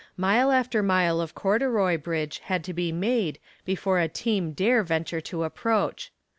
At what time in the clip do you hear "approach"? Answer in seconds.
5.43-6.11